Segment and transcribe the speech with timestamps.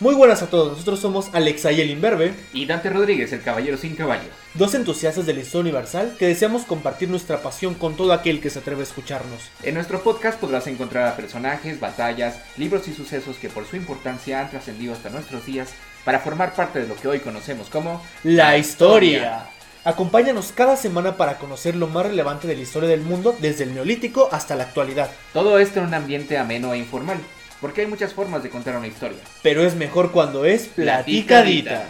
[0.00, 3.76] Muy buenas a todos, nosotros somos Alexa y el Imberbe, Y Dante Rodríguez, el caballero
[3.76, 4.28] sin caballo.
[4.54, 8.48] dos entusiastas de la historia universal que deseamos compartir nuestra pasión con todo aquel que
[8.48, 9.50] se atreve a escucharnos.
[9.64, 14.40] En nuestro podcast podrás encontrar a personajes, batallas, libros y sucesos que por su importancia
[14.40, 15.70] han trascendido hasta nuestros días
[16.04, 19.48] para formar parte de lo que hoy conocemos como La historia.
[19.84, 23.74] Acompáñanos cada semana para conocer lo más relevante de la historia del mundo desde el
[23.74, 25.10] neolítico hasta la actualidad.
[25.32, 27.18] Todo esto en un ambiente ameno e informal,
[27.60, 29.18] porque hay muchas formas de contar una historia.
[29.42, 31.88] Pero es mejor cuando es platicadita.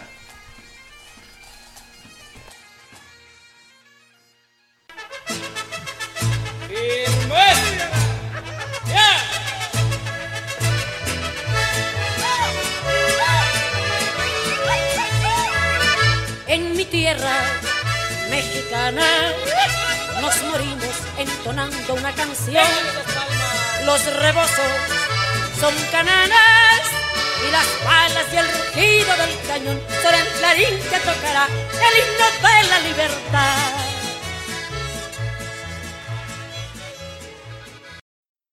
[16.47, 17.43] En mi tierra
[18.31, 19.05] mexicana
[20.19, 22.65] nos morimos entonando una canción.
[23.85, 25.08] Los rebozos
[25.59, 26.81] son cananas
[27.45, 32.27] y las balas y el rugido del cañón son el clarín que tocará el himno
[32.47, 33.88] de la libertad.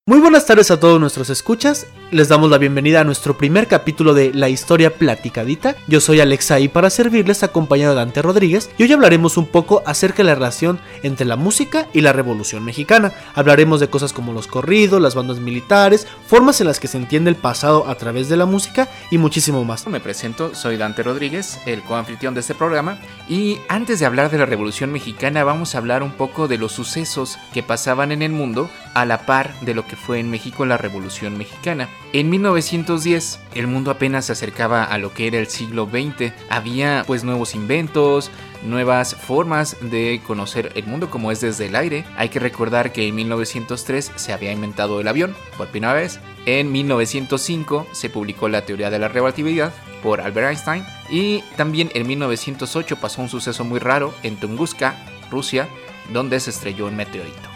[0.09, 1.89] Muy buenas tardes a todos nuestros escuchas.
[2.13, 5.75] Les damos la bienvenida a nuestro primer capítulo de La historia platicadita.
[5.89, 9.83] Yo soy Alexa y para servirles acompañado de Dante Rodríguez y hoy hablaremos un poco
[9.85, 13.13] acerca de la relación entre la música y la Revolución Mexicana.
[13.35, 17.29] Hablaremos de cosas como los corridos, las bandas militares, formas en las que se entiende
[17.29, 19.89] el pasado a través de la música y muchísimo más.
[19.89, 24.39] Me presento, soy Dante Rodríguez, el coanfitrión de este programa, y antes de hablar de
[24.39, 28.31] la Revolución Mexicana vamos a hablar un poco de los sucesos que pasaban en el
[28.31, 31.89] mundo a la par de lo que fue en México la Revolución Mexicana.
[32.13, 36.33] En 1910 el mundo apenas se acercaba a lo que era el siglo XX.
[36.49, 38.31] Había pues nuevos inventos,
[38.65, 42.05] nuevas formas de conocer el mundo como es desde el aire.
[42.17, 46.21] Hay que recordar que en 1903 se había inventado el avión por primera vez.
[46.45, 52.07] En 1905 se publicó la teoría de la relatividad por Albert Einstein y también en
[52.07, 54.95] 1908 pasó un suceso muy raro en Tunguska,
[55.31, 55.69] Rusia,
[56.13, 57.49] donde se estrelló un meteorito.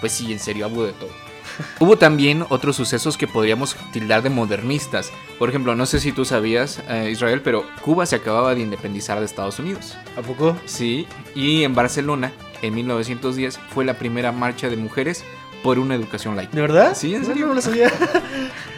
[0.00, 1.10] Pues sí, en serio, hubo de todo.
[1.78, 5.12] Hubo también otros sucesos que podríamos tildar de modernistas.
[5.38, 9.18] Por ejemplo, no sé si tú sabías, eh, Israel, pero Cuba se acababa de independizar
[9.20, 9.94] de Estados Unidos.
[10.16, 10.56] ¿A poco?
[10.64, 12.32] Sí, y en Barcelona,
[12.62, 15.22] en 1910, fue la primera marcha de mujeres
[15.62, 16.52] por una educación laica.
[16.54, 16.96] ¿De verdad?
[16.96, 17.46] Sí, en No, serio.
[17.46, 17.92] No lo sabía.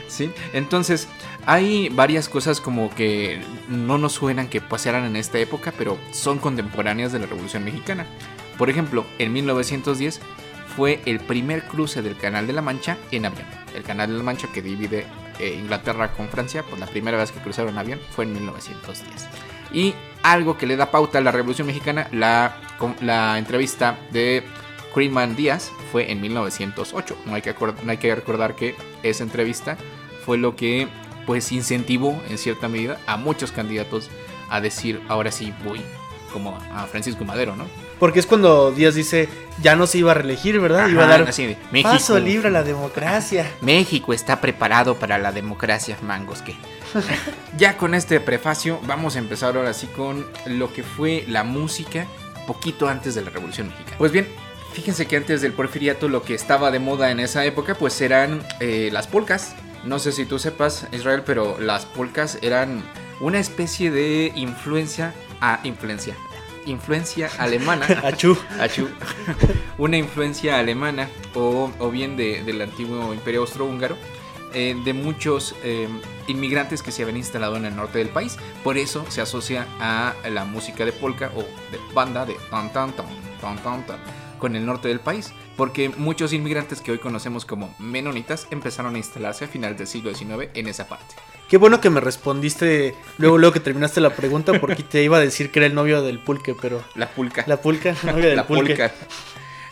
[0.09, 1.09] Sí, entonces
[1.47, 6.38] hay varias cosas como que no nos suenan que pasaran en esta época, pero son
[6.38, 8.06] contemporáneas de la Revolución Mexicana.
[8.56, 10.21] Por ejemplo, en 1910
[10.77, 13.47] fue el primer cruce del Canal de la Mancha en avión.
[13.75, 15.07] El Canal de la Mancha que divide
[15.39, 19.27] eh, Inglaterra con Francia, pues la primera vez que cruzaron en avión fue en 1910.
[19.73, 24.45] Y algo que le da pauta a la Revolución Mexicana, la, entrevista de
[24.93, 27.17] Freeman Díaz fue en 1908.
[27.25, 27.55] No hay, que
[27.85, 29.77] no hay que recordar que esa entrevista
[30.25, 30.89] fue lo que
[31.27, 34.11] pues incentivó en cierta medida a muchos candidatos
[34.49, 35.81] a decir ahora sí voy
[36.33, 37.65] como a Francisco Madero, ¿no?
[37.99, 39.29] Porque es cuando Díaz dice,
[39.62, 40.89] ya no se iba a reelegir, ¿verdad?
[40.89, 41.27] iba a Ajá, dar
[41.73, 43.51] México, paso libre a la democracia.
[43.61, 46.55] México está preparado para la democracia, mangos que.
[47.57, 52.07] ya con este prefacio vamos a empezar ahora sí con lo que fue la música
[52.47, 53.97] poquito antes de la Revolución Mexicana.
[53.99, 54.28] Pues bien,
[54.73, 58.47] fíjense que antes del porfiriato lo que estaba de moda en esa época pues eran
[58.61, 59.55] eh, las polcas.
[59.84, 62.83] No sé si tú sepas, Israel, pero las polcas eran
[63.21, 66.15] una especie de influencia a influencia.
[66.66, 67.87] Influencia alemana.
[68.04, 68.37] Achú.
[68.60, 68.88] Achú.
[69.78, 73.97] una influencia alemana o, o bien de- del antiguo imperio austrohúngaro
[74.53, 75.88] eh, de muchos eh,
[76.27, 78.37] inmigrantes que se habían instalado en el norte del país.
[78.65, 82.93] Por eso se asocia a la música de polka o de banda de tan tan
[82.93, 83.06] tan
[83.41, 83.98] tan tan tan
[84.38, 85.33] con el norte del país.
[85.56, 90.15] Porque muchos inmigrantes que hoy conocemos como menonitas empezaron a instalarse a finales del siglo
[90.15, 91.15] XIX en esa parte.
[91.49, 95.21] Qué bueno que me respondiste luego, luego que terminaste la pregunta porque te iba a
[95.21, 96.83] decir que era el novio del pulque, pero...
[96.95, 97.45] La pulca.
[97.47, 98.91] La pulca, novio del la pulque.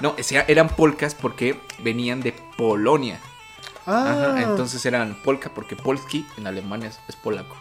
[0.00, 0.14] No,
[0.48, 3.20] eran polcas porque venían de Polonia.
[3.86, 7.56] Ah, Ajá, entonces eran polka porque polski en alemán es, es polaco.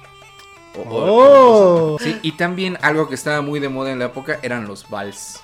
[0.75, 1.99] O- o- Oh.
[1.99, 5.41] Sí, y también algo que estaba muy de moda en la época eran los vals.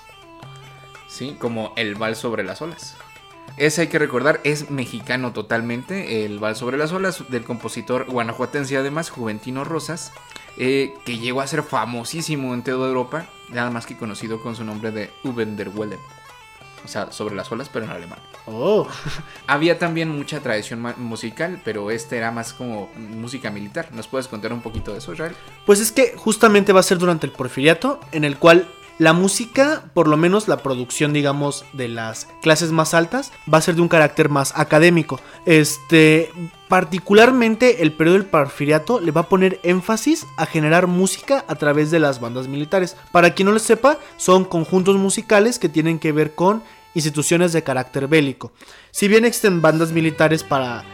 [1.10, 2.96] Sí, como el vals sobre las olas.
[3.56, 8.76] Ese hay que recordar, es mexicano totalmente, el vals sobre las olas del compositor guanajuatense
[8.76, 10.12] además, Juventino Rosas,
[10.56, 14.64] eh, que llegó a ser famosísimo en toda Europa, nada más que conocido con su
[14.64, 15.98] nombre de Uben der Welle.
[16.84, 18.20] O sea, sobre las olas, pero en alemán.
[18.46, 18.88] Oh.
[19.46, 23.88] Había también mucha tradición musical, pero este era más como música militar.
[23.92, 25.36] ¿Nos puedes contar un poquito de eso, Israel?
[25.66, 28.66] Pues es que justamente va a ser durante el porfiriato, en el cual
[29.00, 33.62] La música, por lo menos la producción, digamos, de las clases más altas, va a
[33.62, 35.18] ser de un carácter más académico.
[35.46, 36.30] Este,
[36.68, 41.90] particularmente el periodo del Porfiriato le va a poner énfasis a generar música a través
[41.90, 42.94] de las bandas militares.
[43.10, 46.62] Para quien no lo sepa, son conjuntos musicales que tienen que ver con
[46.92, 48.52] instituciones de carácter bélico.
[48.90, 50.84] Si bien existen bandas militares para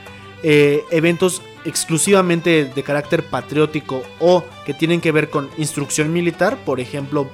[0.45, 6.79] eh, eventos exclusivamente de carácter patriótico o que tienen que ver con instrucción militar, por
[6.79, 7.29] ejemplo,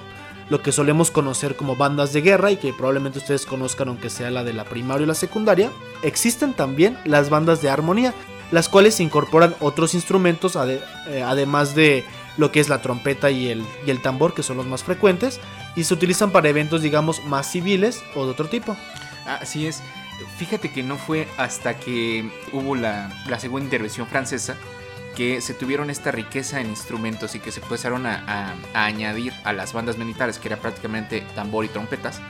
[0.53, 4.31] lo que solemos conocer como bandas de guerra y que probablemente ustedes conozcan aunque sea
[4.31, 5.73] la de la primaria y la secundaria,
[6.03, 8.13] existen también las bandas de armonía,
[8.51, 12.05] las cuales incorporan otros instrumentos eh, además de
[12.37, 15.41] lo que es la trompeta y el, tambor, que son los más frecuentes,
[15.75, 18.77] y se utilizan para eventos, digamos, más civiles o de otro tipo.
[19.27, 19.83] Así es.
[20.37, 24.59] Fíjate que no fue hasta que hubo la segunda intervención francesa
[25.17, 29.73] que se tuvieron esta riqueza en instrumentos y que se empezaron a, añadir a las
[29.73, 32.20] bandas militares, que era prácticamente tambor y trompetas.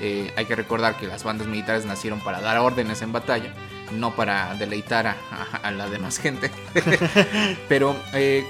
[0.00, 3.54] Eh, hay que recordar que las bandas militares nacieron para dar órdenes en batalla,
[3.92, 5.16] no para deleitar
[5.62, 6.50] a, la demás gente.
[7.68, 8.44] Pero eh,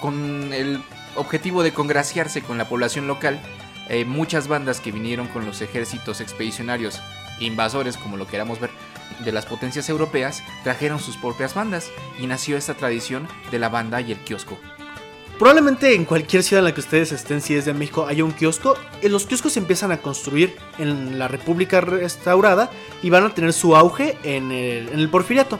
[0.00, 0.82] con el
[1.16, 3.40] objetivo de congraciarse con la población local,
[3.88, 7.00] eh, muchas bandas que vinieron con los ejércitos expedicionarios
[7.40, 8.70] invasores, como lo queramos ver,
[9.24, 14.00] de las potencias europeas, trajeron sus propias bandas y nació esta tradición de la banda
[14.00, 14.58] y el kiosco.
[15.38, 18.32] Probablemente en cualquier ciudad en la que ustedes estén, si es de México, haya un
[18.32, 18.76] kiosco.
[19.00, 22.70] Eh, los kioscos se empiezan a construir en la República restaurada
[23.02, 25.58] y van a tener su auge en el, en el Porfiriato.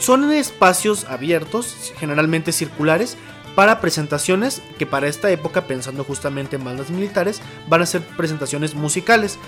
[0.00, 3.16] Son espacios abiertos, generalmente circulares,
[3.54, 8.74] para presentaciones que para esta época, pensando justamente en bandas militares, van a ser presentaciones
[8.74, 9.38] musicales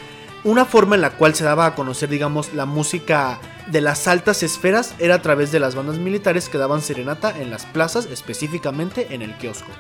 [0.44, 4.42] una forma en la cual se daba a conocer, digamos, la música de las altas
[4.42, 9.08] esferas era a través de las bandas militares que daban serenata en las plazas, específicamente
[9.10, 9.70] en el kiosco.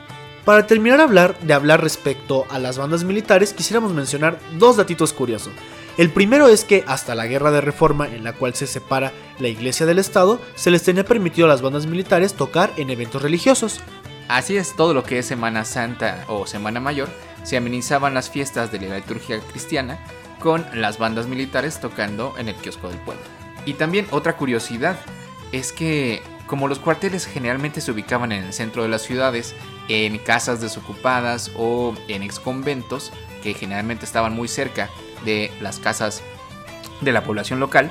[0.44, 5.52] Para terminar hablar de hablar respecto a las bandas militares, quisiéramos mencionar dos datitos curiosos.
[5.96, 9.48] El primero es que hasta la guerra de reforma en la cual se separa la
[9.48, 13.80] iglesia del Estado, se les tenía permitido a las bandas militares tocar en eventos religiosos.
[14.28, 17.08] Así es, todo lo que es Semana Santa o Semana Mayor,
[17.42, 19.98] se amenizaban las fiestas de la liturgia cristiana
[20.40, 23.22] con las bandas militares tocando en el kiosco del pueblo.
[23.64, 24.98] Y también otra curiosidad
[25.52, 29.54] es que como los cuarteles generalmente se ubicaban en el centro de las ciudades,
[29.88, 33.12] en casas desocupadas o en exconventos,
[33.44, 34.90] que generalmente estaban muy cerca
[35.24, 36.22] de las casas
[37.00, 37.90] de la población local,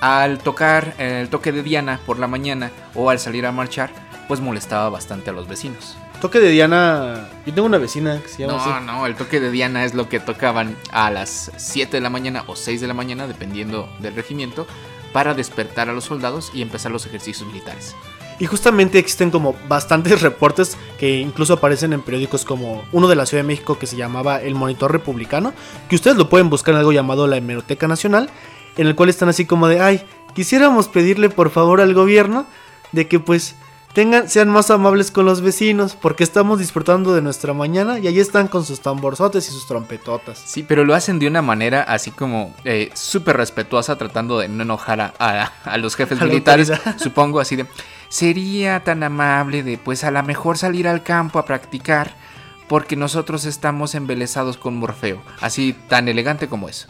[0.00, 3.90] al tocar el toque de Diana por la mañana o al salir a marchar,
[4.28, 5.96] pues molestaba bastante a los vecinos.
[6.20, 7.28] Toque de Diana.
[7.46, 8.80] Yo tengo una vecina que se llama.
[8.82, 12.10] No, no, el toque de Diana es lo que tocaban a las 7 de la
[12.10, 14.66] mañana o 6 de la mañana, dependiendo del regimiento,
[15.14, 17.96] para despertar a los soldados y empezar los ejercicios militares.
[18.38, 23.24] Y justamente existen como bastantes reportes que incluso aparecen en periódicos como uno de la
[23.24, 25.54] Ciudad de México que se llamaba El Monitor Republicano,
[25.88, 28.28] que ustedes lo pueden buscar en algo llamado la Hemeroteca Nacional,
[28.76, 30.02] en el cual están así como de, ay,
[30.34, 32.46] quisiéramos pedirle por favor al gobierno
[32.92, 33.56] de que pues
[33.92, 38.20] Tengan, sean más amables con los vecinos, porque estamos disfrutando de nuestra mañana y ahí
[38.20, 40.40] están con sus tamborzotes y sus trompetotas.
[40.46, 44.62] Sí, pero lo hacen de una manera así como eh, súper respetuosa, tratando de no
[44.62, 47.66] enojar a, los jefes militares, supongo, así de,
[48.08, 52.14] sería tan amable de, pues a lo mejor salir al campo a practicar,
[52.68, 56.86] porque nosotros estamos embelesados con Morfeo, así tan elegante como eso.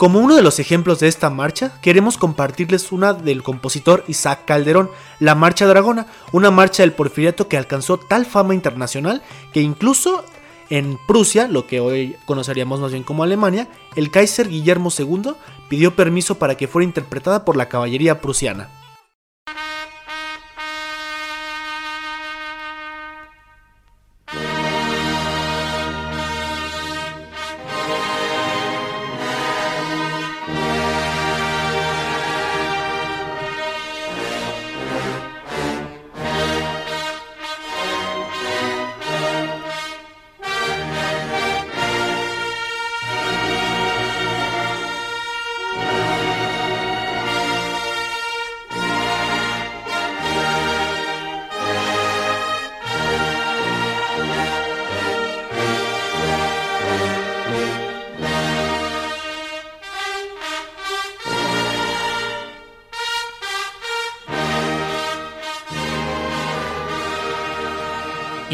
[0.00, 4.88] Como uno de los ejemplos de esta marcha, queremos compartirles una del compositor Isaac Calderón,
[5.18, 9.20] la Marcha Dragona, una marcha del porfiriato que alcanzó tal fama internacional
[9.52, 10.24] que incluso
[10.70, 15.32] en Prusia, lo que hoy conoceríamos más bien como Alemania, el Kaiser Guillermo II
[15.68, 18.70] pidió permiso para que fuera interpretada por la caballería prusiana.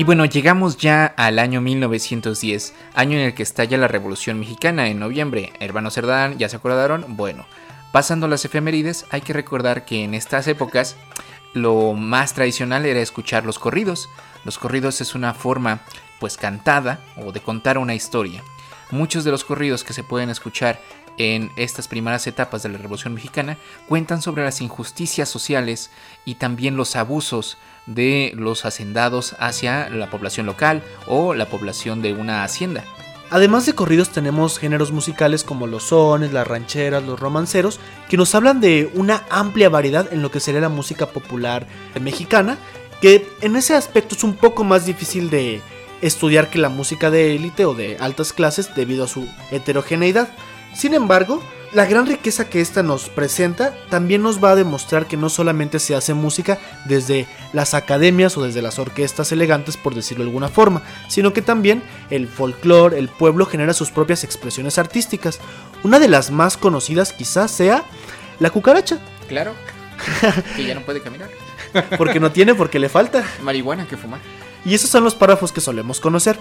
[0.06, 5.00] Bueno, llegamos ya al año 1910, año en el que estalla la Revolución Mexicana en
[5.00, 5.52] noviembre.
[5.58, 7.16] Hermano Cerdán, ¿ya se acordaron?
[7.16, 7.44] Bueno,
[7.90, 10.94] pasando las efemérides, hay que recordar que en estas épocas
[11.54, 14.08] lo más tradicional era escuchar los corridos.
[14.44, 15.80] Los corridos es una forma
[16.20, 18.44] pues cantada o de contar una historia.
[18.92, 20.80] Muchos de los corridos que se pueden escuchar
[21.18, 23.58] en estas primeras etapas de la Revolución Mexicana
[23.88, 25.90] cuentan sobre las injusticias sociales
[26.24, 32.12] y también los abusos de los hacendados hacia la población local o la población de
[32.12, 32.84] una hacienda.
[33.30, 38.34] Además de corridos tenemos géneros musicales como los sones, las rancheras, los romanceros, que nos
[38.34, 41.66] hablan de una amplia variedad en lo que sería la música popular
[42.00, 42.56] mexicana,
[43.00, 45.60] que en ese aspecto es un poco más difícil de
[46.02, 50.28] estudiar que la música de élite o de altas clases debido a su heterogeneidad.
[50.74, 51.42] Sin embargo,
[51.76, 55.78] la gran riqueza que esta nos presenta también nos va a demostrar que no solamente
[55.78, 60.48] se hace música desde las academias o desde las orquestas elegantes, por decirlo de alguna
[60.48, 65.38] forma, sino que también el folclore, el pueblo genera sus propias expresiones artísticas.
[65.82, 67.84] Una de las más conocidas quizás sea
[68.40, 68.98] la cucaracha.
[69.28, 69.52] Claro,
[70.56, 71.28] que ya no puede caminar.
[71.98, 73.22] Porque no tiene, porque le falta.
[73.42, 74.20] Marihuana que fumar.
[74.64, 76.38] Y esos son los párrafos que solemos conocer.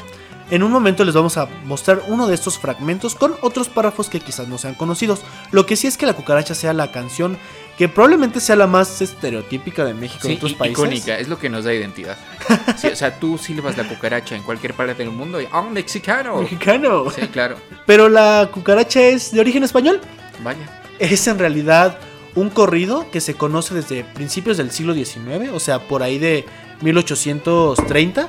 [0.52, 4.20] En un momento les vamos a mostrar uno de estos fragmentos con otros párrafos que
[4.20, 5.22] quizás no sean conocidos.
[5.52, 7.38] Lo que sí es que la cucaracha sea la canción
[7.80, 10.78] que probablemente sea la más estereotípica de México y Sí, otros i- países.
[10.78, 12.16] icónica, es lo que nos da identidad.
[12.78, 16.42] Sí, o sea, tú silbas la cucaracha en cualquier parte del mundo y ¡ah, mexicano!
[16.42, 17.06] Mexicano.
[17.10, 17.58] Sí, claro.
[17.88, 20.00] Pero la cucaracha es de origen español.
[20.44, 20.60] Vaya.
[21.00, 21.98] Es en realidad
[22.36, 26.46] un corrido que se conoce desde principios del siglo XIX, o sea, por ahí de
[26.82, 28.28] 1830,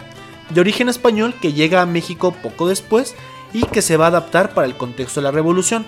[0.51, 3.15] de origen español que llega a México poco después
[3.53, 5.87] y que se va a adaptar para el contexto de la revolución.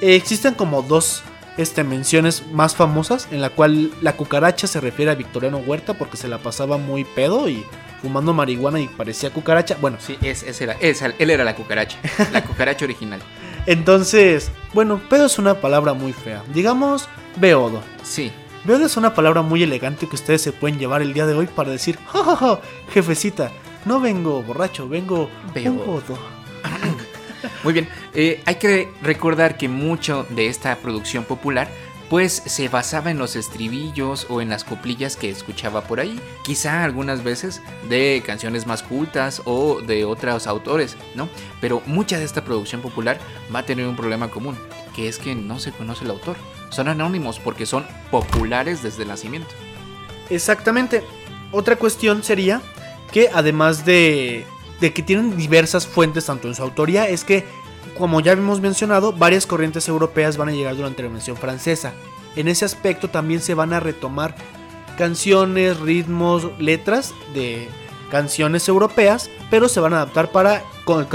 [0.00, 1.22] Eh, existen como dos
[1.56, 6.16] este, menciones más famosas en la cual la cucaracha se refiere a Victoriano Huerta porque
[6.16, 7.64] se la pasaba muy pedo y
[8.02, 9.76] fumando marihuana y parecía cucaracha.
[9.80, 10.76] Bueno, Sí, es, ese era,
[11.18, 11.98] él era la cucaracha.
[12.32, 13.20] La cucaracha original.
[13.66, 16.42] entonces, bueno, pedo es una palabra muy fea.
[16.52, 17.80] Digamos, beodo.
[18.02, 18.30] Sí.
[18.64, 21.46] Veo es una palabra muy elegante que ustedes se pueden llevar el día de hoy
[21.46, 22.60] para decir, "Ja, ja, ja,
[22.92, 23.52] jefecita,
[23.86, 26.18] no vengo borracho, vengo beodo".
[27.64, 31.68] Muy bien, eh, hay que recordar que mucho de esta producción popular
[32.08, 36.84] pues se basaba en los estribillos o en las coplillas que escuchaba por ahí, quizá
[36.84, 41.28] algunas veces de canciones más cultas o de otros autores, ¿no?
[41.60, 43.18] Pero mucha de esta producción popular
[43.54, 44.56] va a tener un problema común,
[44.94, 46.36] que es que no se conoce el autor.
[46.70, 49.50] Son anónimos porque son populares desde el nacimiento.
[50.30, 51.02] Exactamente.
[51.52, 52.60] Otra cuestión sería
[53.12, 54.46] que además de,
[54.80, 57.44] de que tienen diversas fuentes tanto en su autoría, es que,
[57.96, 61.92] como ya hemos mencionado, varias corrientes europeas van a llegar durante la Revolución Francesa.
[62.36, 64.34] En ese aspecto también se van a retomar
[64.98, 67.68] canciones, ritmos, letras de
[68.10, 70.62] canciones europeas, pero se van a adaptar para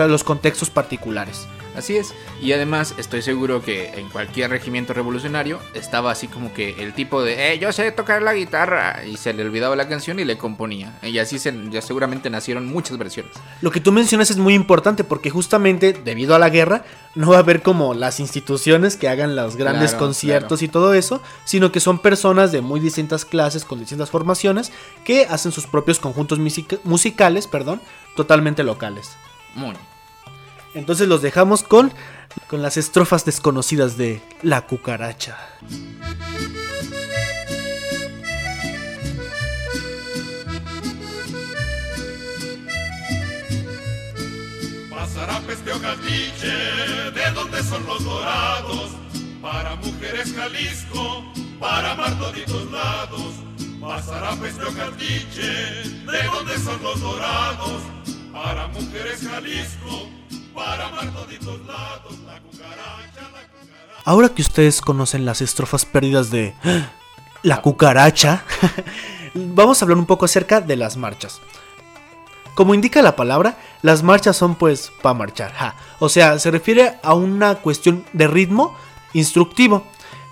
[0.08, 1.48] los contextos particulares.
[1.76, 6.84] Así es, y además estoy seguro que en cualquier regimiento revolucionario estaba así como que
[6.84, 10.20] el tipo de, eh, yo sé tocar la guitarra, y se le olvidaba la canción
[10.20, 10.98] y le componía.
[11.02, 13.32] Y así se, ya seguramente nacieron muchas versiones.
[13.62, 16.84] Lo que tú mencionas es muy importante porque justamente debido a la guerra
[17.16, 20.94] no va a haber como las instituciones que hagan los grandes Claro, conciertos y todo
[20.94, 24.72] eso, sino que son personas de muy distintas clases con distintas formaciones
[25.06, 27.82] que hacen sus propios conjuntos musica- musicales, perdón,
[28.16, 29.12] totalmente locales.
[29.56, 29.76] Muy.
[30.74, 31.92] Entonces los dejamos con
[32.48, 35.38] con las estrofas desconocidas de La cucaracha.
[44.90, 46.48] Pasará peste o caldiche,
[47.14, 48.92] de donde son los dorados,
[49.42, 53.34] para mujeres Jalisco, para amar toditos lados.
[53.80, 57.82] Pasará peste o caldiche, de donde son los dorados,
[58.32, 60.10] para mujeres Jalisco,
[60.54, 62.20] para lados.
[62.26, 64.02] La cucaracha, la cucaracha.
[64.06, 66.54] Ahora que ustedes conocen las estrofas perdidas de
[67.44, 68.44] La cucaracha,
[69.34, 71.42] vamos a hablar un poco acerca de las marchas.
[72.56, 75.54] Como indica la palabra, las marchas son pues para marchar.
[75.54, 75.76] ja.
[76.00, 78.76] O sea, se refiere a una cuestión de ritmo
[79.14, 79.84] instructivo.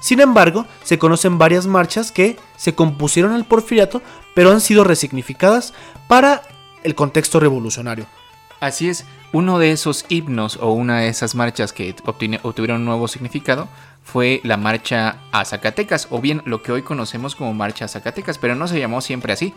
[0.02, 4.02] Sin embargo, se conocen varias marchas que se compusieron el porfiriato,
[4.34, 5.74] pero han sido resignificadas
[6.08, 6.44] para
[6.84, 8.06] el contexto revolucionario.
[8.60, 11.96] Así es, uno de esos himnos o una de esas marchas que
[12.44, 13.68] obtuvieron nuevo significado
[14.04, 18.38] fue la marcha a Zacatecas, o bien lo que hoy conocemos como marcha a Zacatecas,
[18.40, 19.54] pero no se llamó siempre así.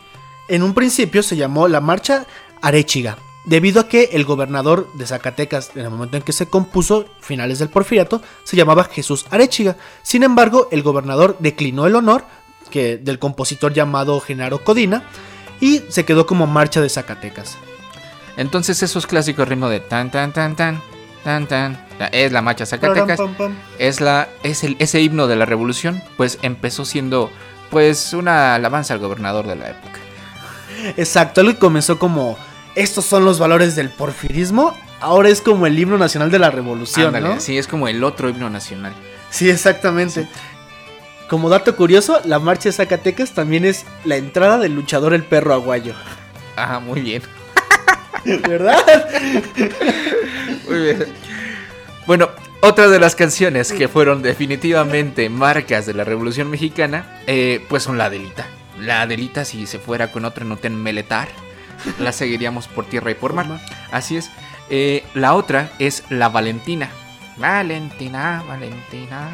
[0.48, 2.26] En un principio se llamó la Marcha
[2.60, 7.06] Arechiga, debido a que el gobernador de Zacatecas, en el momento en que se compuso,
[7.20, 9.76] finales del porfiriato, se llamaba Jesús Arechiga.
[10.02, 12.24] Sin embargo, el gobernador declinó el honor
[12.72, 15.04] del compositor llamado Genaro Codina
[15.60, 17.58] y se quedó como Marcha de Zacatecas.
[18.36, 20.80] Entonces esos clásicos ritmos de tan tan tan tan
[21.24, 21.78] tan tan
[22.12, 23.20] es la marcha Zacatecas,
[23.78, 27.30] es la es el ese himno de la revolución, pues empezó siendo
[27.70, 29.98] pues una alabanza al gobernador de la época.
[30.96, 32.36] Exacto, algo que comenzó como
[32.74, 37.08] estos son los valores del porfirismo, ahora es como el himno nacional de la revolución,
[37.08, 37.40] Ándale, ¿no?
[37.40, 38.92] Sí, es como el otro himno nacional.
[39.30, 40.28] Sí, exactamente.
[41.28, 45.54] Como dato curioso, la marcha de Zacatecas también es la entrada del luchador el perro
[45.54, 45.94] aguayo.
[46.56, 47.22] Ajá, muy bien.
[48.24, 48.78] ¿Verdad?
[50.68, 51.06] Muy bien.
[52.06, 57.82] Bueno, otra de las canciones que fueron definitivamente marcas de la Revolución Mexicana, eh, pues
[57.82, 58.46] son la Adelita.
[58.78, 61.28] La Adelita, si se fuera con otra Noten Meletar,
[61.98, 63.46] la seguiríamos por tierra y por mar.
[63.90, 64.30] Así es.
[64.70, 66.88] Eh, la otra es la Valentina.
[67.36, 69.30] Valentina, Valentina.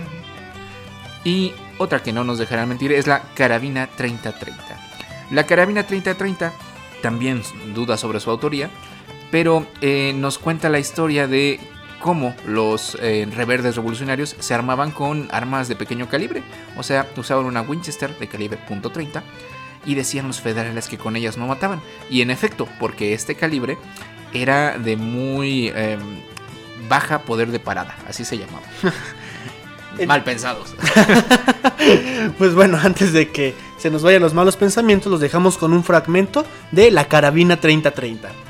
[1.25, 4.62] Y otra que no nos dejará mentir es la Carabina 3030.
[5.31, 6.52] La Carabina 3030
[7.02, 7.43] también
[7.75, 8.71] duda sobre su autoría,
[9.31, 11.61] pero eh, nos cuenta la historia de
[12.00, 16.43] cómo los eh, reverdes revolucionarios se armaban con armas de pequeño calibre,
[16.76, 19.23] o sea, usaban una Winchester de calibre .30
[19.85, 21.81] y decían los federales que con ellas no mataban.
[22.11, 23.78] Y en efecto, porque este calibre
[24.33, 25.99] era de muy eh,
[26.88, 28.67] baja poder de parada, así se llamaba.
[30.07, 30.75] Mal pensados.
[32.37, 35.85] Pues bueno, antes de que se nos vayan los malos pensamientos, los dejamos con un
[35.85, 38.48] fragmento de la carabina 3030.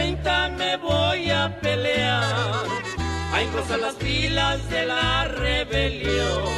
[0.00, 2.64] 30 me voy a pelear,
[3.34, 6.48] a cruzar las filas de la rebelión.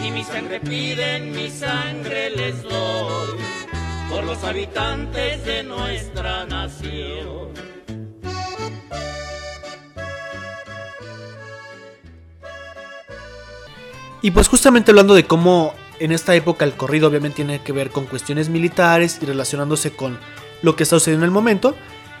[0.00, 3.36] Si mi sangre piden, mi sangre les doy,
[4.08, 7.50] por los habitantes de nuestra nación.
[14.22, 17.90] Y pues justamente hablando de cómo en esta época el corrido obviamente tiene que ver
[17.90, 20.18] con cuestiones militares y relacionándose con
[20.62, 21.76] lo que está sucediendo en el momento,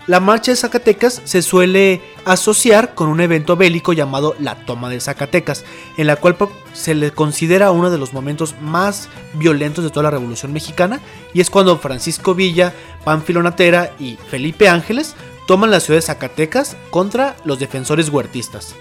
[0.06, 5.00] la marcha de Zacatecas se suele asociar con un evento bélico llamado la toma de
[5.00, 5.64] Zacatecas,
[5.96, 6.36] en la cual
[6.72, 11.00] se le considera uno de los momentos más violentos de toda la Revolución Mexicana,
[11.34, 12.72] y es cuando Francisco Villa,
[13.04, 15.16] Pánfilo Natera y Felipe Ángeles
[15.46, 18.74] toman la ciudad de Zacatecas contra los defensores huertistas.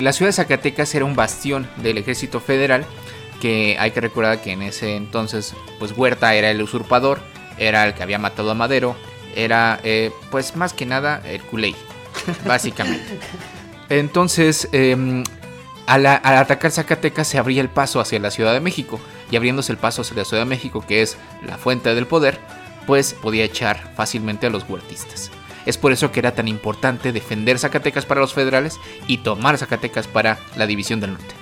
[0.00, 2.84] La ciudad de Zacatecas era un bastión del ejército federal,
[3.40, 7.20] que hay que recordar que en ese entonces, pues Huerta era el usurpador,
[7.58, 8.96] era el que había matado a Madero,
[9.36, 11.74] era, eh, pues más que nada, el culé,
[12.44, 13.20] básicamente.
[13.88, 15.22] Entonces, eh,
[15.86, 18.98] al, al atacar Zacatecas se abría el paso hacia la Ciudad de México,
[19.30, 22.38] y abriéndose el paso hacia la Ciudad de México, que es la fuente del poder,
[22.86, 25.30] pues podía echar fácilmente a los huertistas.
[25.66, 30.06] Es por eso que era tan importante defender Zacatecas para los federales y tomar Zacatecas
[30.06, 31.34] para la División del Norte.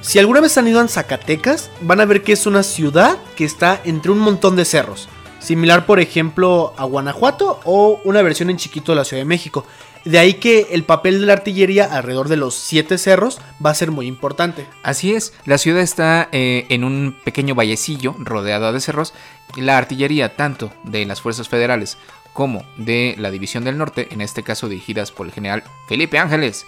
[0.00, 3.44] Si alguna vez han ido a Zacatecas, van a ver que es una ciudad que
[3.44, 5.08] está entre un montón de cerros.
[5.46, 9.64] Similar, por ejemplo, a Guanajuato o una versión en chiquito de la Ciudad de México.
[10.04, 13.74] De ahí que el papel de la artillería alrededor de los siete cerros va a
[13.76, 14.66] ser muy importante.
[14.82, 19.14] Así es, la ciudad está eh, en un pequeño vallecillo rodeada de cerros.
[19.54, 21.96] La artillería, tanto de las fuerzas federales
[22.32, 26.66] como de la División del Norte, en este caso dirigidas por el general Felipe Ángeles,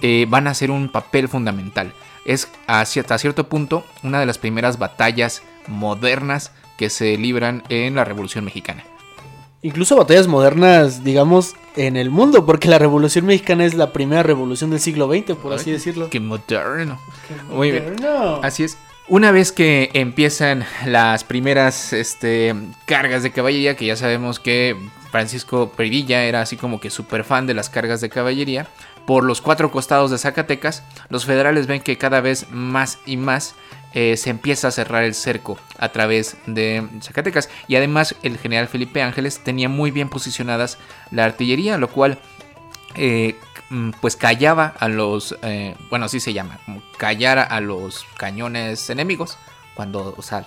[0.00, 1.92] eh, van a hacer un papel fundamental.
[2.24, 8.04] Es hasta cierto punto una de las primeras batallas modernas que se libran en la
[8.04, 8.84] Revolución Mexicana.
[9.62, 14.70] Incluso batallas modernas, digamos, en el mundo, porque la Revolución Mexicana es la primera revolución
[14.70, 16.10] del siglo XX, por así decirlo.
[16.10, 17.00] ¡Qué moderno!
[17.50, 17.84] Muy bien.
[17.84, 18.40] Moderno.
[18.42, 18.76] Así es.
[19.08, 22.54] Una vez que empiezan las primeras este,
[22.86, 24.76] cargas de caballería, que ya sabemos que
[25.10, 28.66] Francisco Previlla era así como que súper fan de las cargas de caballería,
[29.06, 33.54] por los cuatro costados de Zacatecas, los federales ven que cada vez más y más
[33.92, 37.48] eh, se empieza a cerrar el cerco a través de Zacatecas.
[37.68, 40.78] Y además el general Felipe Ángeles tenía muy bien posicionadas
[41.10, 42.18] la artillería, lo cual
[42.96, 43.36] eh,
[43.70, 48.90] mm, pues callaba a los, eh, bueno, así se llama, como callar a los cañones
[48.90, 49.38] enemigos.
[49.74, 50.46] Cuando, o sea,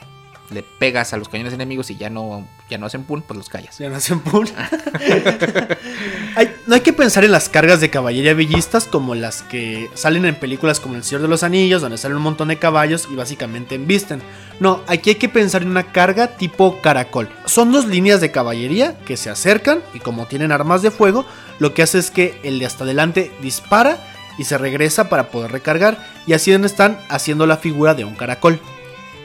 [0.50, 3.50] le pegas a los cañones enemigos y ya no ya no hacen pun, pues los
[3.50, 3.78] callas.
[3.78, 4.48] Ya no hacen pun.
[6.36, 10.26] Hay- no hay que pensar en las cargas de caballería villistas como las que salen
[10.26, 13.16] en películas como El Señor de los Anillos, donde salen un montón de caballos y
[13.16, 14.22] básicamente embisten.
[14.60, 17.30] No, aquí hay que pensar en una carga tipo caracol.
[17.46, 21.26] Son dos líneas de caballería que se acercan y como tienen armas de fuego,
[21.60, 23.98] lo que hace es que el de hasta adelante dispara
[24.38, 28.60] y se regresa para poder recargar y así están haciendo la figura de un caracol.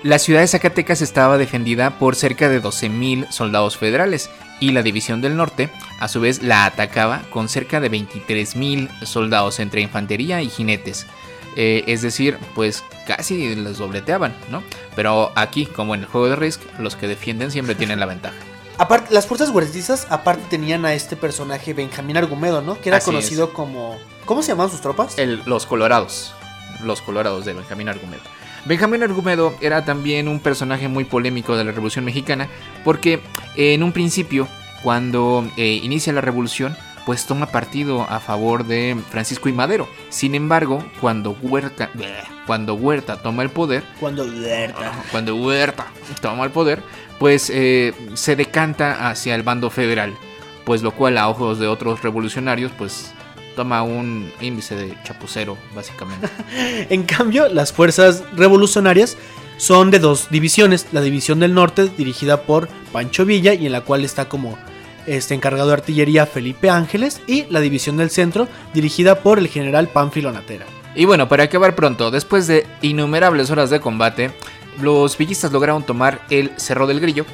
[0.03, 5.21] La ciudad de Zacatecas estaba defendida por cerca de 12.000 soldados federales y la División
[5.21, 10.49] del Norte, a su vez, la atacaba con cerca de 23.000 soldados entre infantería y
[10.49, 11.07] jinetes.
[11.55, 14.63] Eh, es decir, pues casi les dobleteaban, ¿no?
[14.97, 18.35] Pero aquí, como en el juego de Risk, los que defienden siempre tienen la ventaja.
[18.79, 22.81] Aparte, las fuerzas huertistas aparte tenían a este personaje Benjamín Argumedo, ¿no?
[22.81, 23.99] Que era Así conocido como...
[24.25, 25.19] ¿Cómo se llamaban sus tropas?
[25.19, 26.35] El- los colorados.
[26.83, 28.23] Los colorados de Benjamín Argumedo.
[28.65, 32.49] Benjamín Argumedo era también un personaje muy polémico de la Revolución Mexicana
[32.85, 33.15] porque
[33.57, 34.47] eh, en un principio,
[34.83, 39.89] cuando eh, inicia la revolución, pues toma partido a favor de Francisco y Madero.
[40.09, 41.91] Sin embargo, cuando Huerta,
[42.47, 44.25] cuando Huerta toma el poder, Cuando...
[44.25, 44.93] Huerta.
[45.11, 45.87] cuando Huerta
[46.21, 46.83] toma el poder,
[47.19, 50.15] pues eh, se decanta hacia el bando federal,
[50.65, 53.13] pues lo cual a ojos de otros revolucionarios, pues
[53.55, 56.29] toma un índice de chapucero, básicamente.
[56.91, 59.17] En cambio, las fuerzas revolucionarias
[59.57, 60.87] son de dos divisiones.
[60.93, 64.59] La división del norte, dirigida por Pancho Villa, y en la cual está como
[65.07, 69.89] este encargado de artillería Felipe Ángeles, y la división del centro, dirigida por el general
[69.89, 70.67] Pánfilo Natera.
[70.95, 74.31] Y bueno, para acabar pronto, después de innumerables horas de combate,
[74.81, 77.25] los villistas lograron tomar el Cerro del Grillo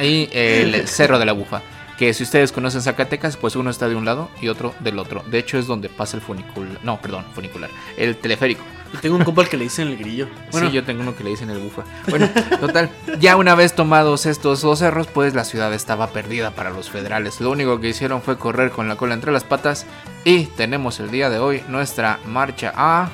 [0.00, 1.62] y el Cerro de la Bufa.
[2.00, 5.22] Que si ustedes conocen Zacatecas, pues uno está de un lado y otro del otro.
[5.30, 6.78] De hecho, es donde pasa el funicular.
[6.82, 7.68] No, perdón, funicular.
[7.98, 8.62] El teleférico.
[8.94, 10.26] Y tengo un compa al que le dicen el grillo.
[10.50, 11.82] Bueno, sí, yo tengo uno que le dicen el bufa.
[12.08, 12.26] Bueno,
[12.58, 16.88] total, ya una vez tomados estos dos cerros, pues la ciudad estaba perdida para los
[16.88, 17.38] federales.
[17.42, 19.84] Lo único que hicieron fue correr con la cola entre las patas
[20.24, 23.10] y tenemos el día de hoy nuestra marcha a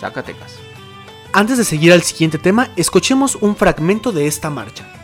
[0.00, 0.54] Zacatecas.
[1.34, 4.95] Antes de seguir al siguiente tema, escuchemos un fragmento de esta marcha.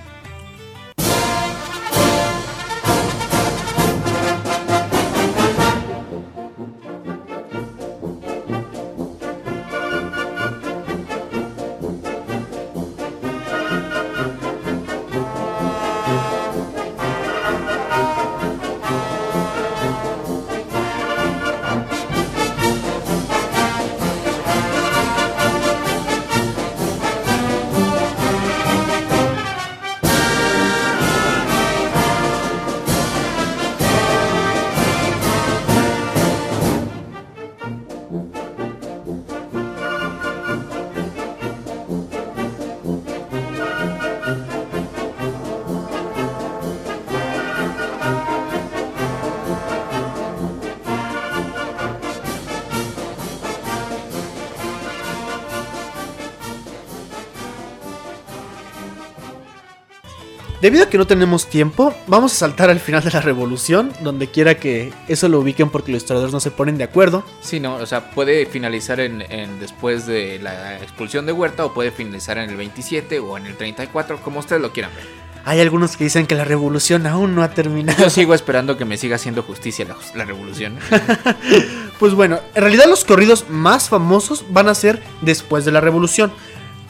[60.63, 64.29] Debido a que no tenemos tiempo, vamos a saltar al final de la revolución, donde
[64.29, 67.25] quiera que eso lo ubiquen porque los historiadores no se ponen de acuerdo.
[67.41, 71.75] Sí, no, o sea, puede finalizar en, en después de la expulsión de Huerta o
[71.75, 75.05] puede finalizar en el 27 o en el 34, como ustedes lo quieran ver.
[75.45, 78.01] Hay algunos que dicen que la revolución aún no ha terminado.
[78.01, 80.79] Yo sigo esperando que me siga haciendo justicia la, la revolución.
[82.03, 86.33] Pues bueno, en realidad los corridos más famosos van a ser después de la revolución.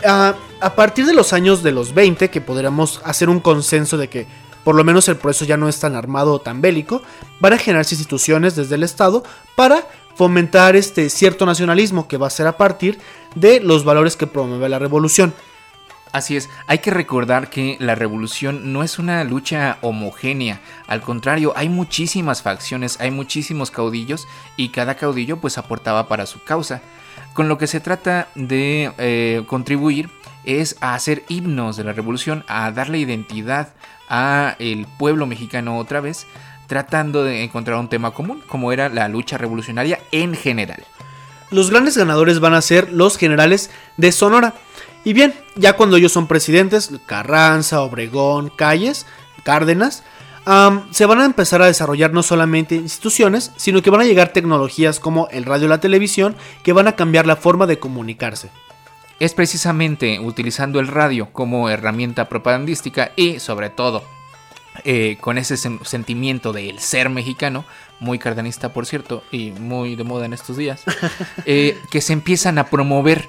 [0.04, 4.26] A partir de los años de los 20, que podríamos hacer un consenso de que
[4.64, 7.02] por lo menos el proceso ya no es tan armado o tan bélico,
[7.40, 9.24] van a generarse instituciones desde el Estado
[9.56, 12.98] para fomentar este cierto nacionalismo que va a ser a partir
[13.34, 15.34] de los valores que promueve la revolución.
[16.12, 21.54] Así es, hay que recordar que la revolución no es una lucha homogénea, al contrario,
[21.56, 26.82] hay muchísimas facciones, hay muchísimos caudillos y cada caudillo pues aportaba para su causa.
[27.34, 30.10] Con lo que se trata de eh, contribuir
[30.44, 33.68] es a hacer himnos de la revolución, a darle identidad
[34.08, 36.26] a el pueblo mexicano otra vez,
[36.66, 40.84] tratando de encontrar un tema común, como era la lucha revolucionaria en general.
[41.50, 44.54] Los grandes ganadores van a ser los generales de Sonora.
[45.04, 49.06] Y bien, ya cuando ellos son presidentes, Carranza, Obregón, Calles,
[49.42, 50.02] Cárdenas,
[50.90, 54.98] se van a empezar a desarrollar no solamente instituciones, sino que van a llegar tecnologías
[55.00, 58.50] como el radio y la televisión que van a cambiar la forma de comunicarse.
[59.20, 64.02] Es precisamente utilizando el radio como herramienta propagandística y sobre todo
[64.84, 67.64] eh, con ese sen- sentimiento del ser mexicano,
[68.00, 70.82] muy cardenista por cierto y muy de moda en estos días,
[71.44, 73.28] eh, que se empiezan a promover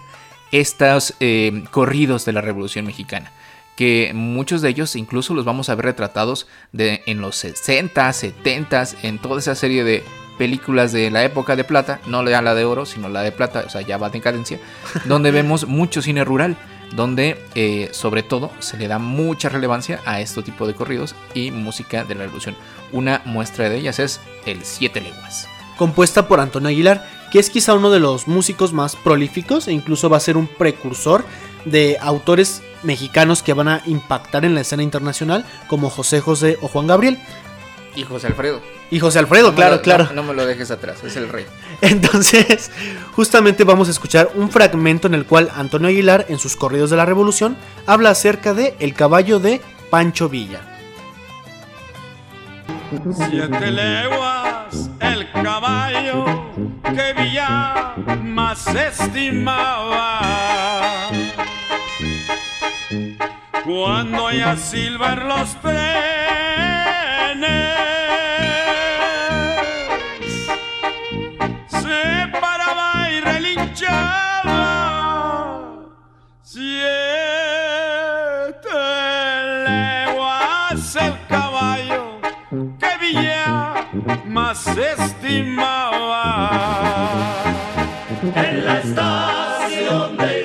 [0.52, 3.32] estos eh, corridos de la Revolución Mexicana.
[3.76, 8.84] Que muchos de ellos incluso los vamos a ver retratados de, en los 60, 70,
[9.04, 10.04] en toda esa serie de
[10.38, 13.64] películas de la época de plata, no ya la de oro, sino la de plata,
[13.66, 14.60] o sea, ya va de cadencia,
[15.06, 16.58] donde vemos mucho cine rural,
[16.96, 21.52] donde eh, sobre todo se le da mucha relevancia a este tipo de corridos y
[21.52, 22.56] música de la revolución.
[22.92, 25.48] Una muestra de ellas es el Siete Leguas.
[25.78, 30.08] Compuesta por Antonio Aguilar, que es quizá uno de los músicos más prolíficos e incluso
[30.08, 31.26] va a ser un precursor
[31.66, 36.68] de autores mexicanos que van a impactar en la escena internacional como José José o
[36.68, 37.18] Juan Gabriel.
[37.96, 38.62] Y José Alfredo.
[38.90, 40.04] Y José Alfredo, No me claro, lo- claro.
[40.06, 41.46] No, no me lo dejes atrás, es el rey.
[41.82, 42.72] Entonces,
[43.14, 46.98] justamente vamos a escuchar un fragmento en el cual Antonio Aguilar, en sus corridos de
[46.98, 47.56] la Revolución,
[47.88, 50.62] habla acerca de el caballo de Pancho Villa.
[53.16, 56.26] Siete leguas el caballo
[56.84, 60.20] que Villa más estimaba.
[63.66, 65.78] Cuando ya silbar los trenes,
[71.68, 74.62] se paraba y relinchaba.
[76.42, 76.74] Siete
[79.66, 82.20] leguas el caballo
[82.80, 83.88] que Villa
[84.26, 86.50] más estimaba.
[88.36, 90.43] En la estación de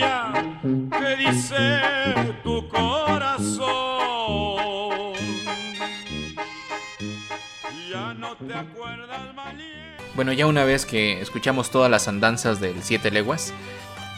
[0.00, 1.80] ¿qué dice
[2.42, 3.68] tu corazón?
[7.90, 9.18] Ya no te acuerdas.
[10.14, 13.52] Bueno, ya una vez que escuchamos todas las andanzas del Siete Leguas,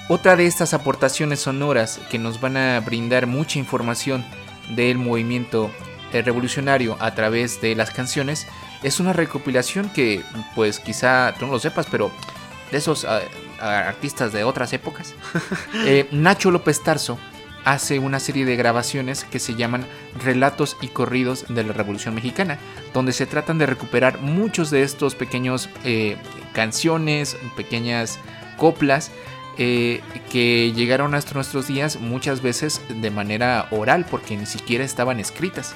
[0.09, 4.25] otra de estas aportaciones sonoras que nos van a brindar mucha información
[4.75, 5.71] del movimiento
[6.13, 8.47] eh, revolucionario a través de las canciones
[8.83, 10.23] es una recopilación que,
[10.55, 12.11] pues quizá tú no lo sepas, pero
[12.71, 13.21] de esos ah,
[13.61, 15.15] ah, artistas de otras épocas,
[15.87, 17.19] eh, Nacho López Tarso
[17.65, 19.87] hace una serie de grabaciones que se llaman
[20.23, 22.59] Relatos y Corridos de la Revolución Mexicana,
[22.95, 26.17] donde se tratan de recuperar muchos de estos pequeños eh,
[26.53, 28.19] canciones, pequeñas
[28.57, 29.11] coplas
[29.59, 35.21] eh, que llegaron hasta nuestros días muchas veces de manera oral porque ni siquiera estaban
[35.21, 35.75] escritas.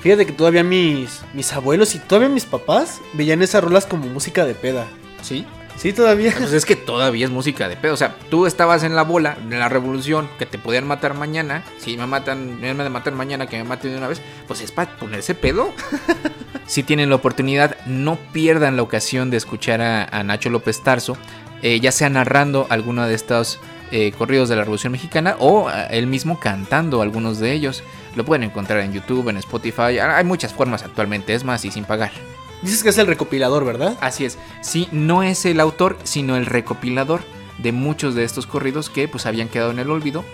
[0.00, 4.44] Fíjate que todavía mis, mis abuelos y todavía mis papás veían esas rolas como música
[4.46, 4.86] de peda.
[5.22, 5.44] ¿Sí?
[5.76, 6.34] Sí, todavía.
[6.36, 7.94] Pues es que todavía es música de pedo.
[7.94, 11.64] O sea, tú estabas en la bola, en la revolución, que te podían matar mañana.
[11.78, 14.20] Si me matan, me matan mañana, que me maten de una vez.
[14.46, 15.72] Pues es para ponerse pedo.
[16.66, 21.16] si tienen la oportunidad, no pierdan la ocasión de escuchar a, a Nacho López Tarso.
[21.62, 23.58] eh, ya sea narrando alguno de estos
[23.90, 27.82] eh, corridos de la Revolución Mexicana o eh, él mismo cantando algunos de ellos.
[28.16, 29.98] Lo pueden encontrar en YouTube, en Spotify.
[29.98, 32.10] Hay muchas formas actualmente, es más, y sin pagar.
[32.62, 33.96] Dices que es el recopilador, ¿verdad?
[34.00, 34.38] Así es.
[34.60, 37.22] Sí, no es el autor, sino el recopilador
[37.58, 40.24] de muchos de estos corridos que pues habían quedado en el olvido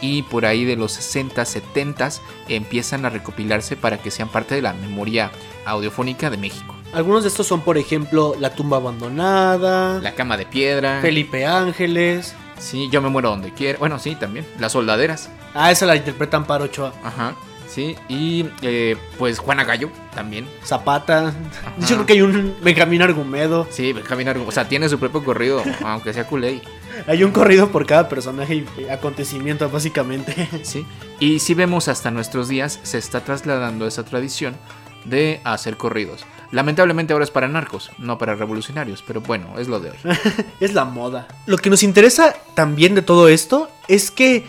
[0.00, 2.10] y por ahí de los 60, 70
[2.48, 5.30] empiezan a recopilarse para que sean parte de la memoria
[5.64, 6.74] audiofónica de México.
[6.92, 11.00] Algunos de estos son, por ejemplo, La tumba abandonada, La cama de piedra.
[11.02, 12.34] Felipe Ángeles.
[12.58, 13.78] Sí, yo me muero donde quiera.
[13.78, 14.46] Bueno, sí, también.
[14.58, 15.28] Las soldaderas.
[15.54, 16.92] Ah, esa la interpretan Paro Ochoa.
[17.04, 17.34] Ajá.
[17.76, 20.48] Sí, y eh, pues Juana Gallo también.
[20.64, 21.34] Zapata.
[21.80, 23.68] Yo creo que hay un Benjamín Argumedo.
[23.70, 26.62] Sí, Benjamín Argo- O sea, tiene su propio corrido, aunque sea culé.
[27.06, 30.48] Hay un corrido por cada personaje y acontecimiento, básicamente.
[30.62, 30.86] ¿sí?
[31.20, 34.56] Y si vemos hasta nuestros días, se está trasladando esa tradición
[35.04, 36.24] de hacer corridos.
[36.52, 39.96] Lamentablemente ahora es para narcos, no para revolucionarios, pero bueno, es lo de hoy.
[40.60, 41.28] es la moda.
[41.44, 44.46] Lo que nos interesa también de todo esto es que,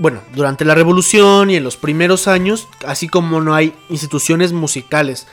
[0.00, 5.26] bueno, durante la revolución y en los primeros años, así como no hay instituciones musicales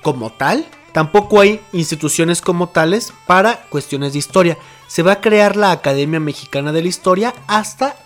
[0.00, 4.58] como tal, tampoco hay instituciones como tales para cuestiones de historia.
[4.86, 7.96] Se va a crear la Academia Mexicana de la Historia hasta